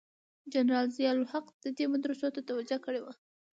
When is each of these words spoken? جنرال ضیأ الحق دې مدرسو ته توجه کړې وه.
جنرال 0.53 0.87
ضیأ 0.95 1.09
الحق 1.15 1.45
دې 1.77 1.85
مدرسو 1.93 2.27
ته 2.35 2.41
توجه 2.49 2.77
کړې 2.85 2.99
وه. 3.03 3.13